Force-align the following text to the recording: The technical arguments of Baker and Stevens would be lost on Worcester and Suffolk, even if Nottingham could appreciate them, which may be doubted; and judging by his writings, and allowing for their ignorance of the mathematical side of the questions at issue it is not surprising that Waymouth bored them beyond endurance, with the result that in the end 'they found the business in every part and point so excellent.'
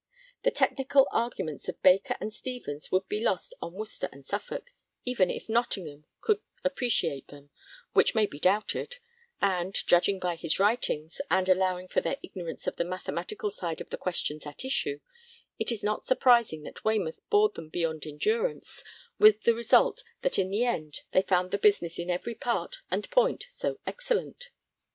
The 0.41 0.49
technical 0.49 1.07
arguments 1.11 1.69
of 1.69 1.79
Baker 1.83 2.17
and 2.19 2.33
Stevens 2.33 2.91
would 2.91 3.07
be 3.07 3.23
lost 3.23 3.53
on 3.61 3.73
Worcester 3.75 4.09
and 4.11 4.25
Suffolk, 4.25 4.71
even 5.05 5.29
if 5.29 5.47
Nottingham 5.47 6.05
could 6.21 6.41
appreciate 6.63 7.27
them, 7.27 7.51
which 7.93 8.15
may 8.15 8.25
be 8.25 8.39
doubted; 8.39 8.95
and 9.41 9.75
judging 9.85 10.17
by 10.19 10.37
his 10.37 10.57
writings, 10.59 11.21
and 11.29 11.47
allowing 11.47 11.87
for 11.87 12.01
their 12.01 12.17
ignorance 12.23 12.65
of 12.65 12.77
the 12.77 12.83
mathematical 12.83 13.51
side 13.51 13.79
of 13.79 13.91
the 13.91 13.95
questions 13.99 14.47
at 14.47 14.65
issue 14.65 15.01
it 15.59 15.71
is 15.71 15.83
not 15.83 16.03
surprising 16.03 16.63
that 16.63 16.83
Waymouth 16.83 17.19
bored 17.29 17.53
them 17.53 17.69
beyond 17.69 18.07
endurance, 18.07 18.83
with 19.19 19.43
the 19.43 19.53
result 19.53 20.01
that 20.23 20.39
in 20.39 20.49
the 20.49 20.63
end 20.65 21.01
'they 21.11 21.21
found 21.21 21.51
the 21.51 21.59
business 21.59 21.99
in 21.99 22.09
every 22.09 22.33
part 22.33 22.77
and 22.89 23.07
point 23.11 23.45
so 23.51 23.79
excellent.' 23.85 24.49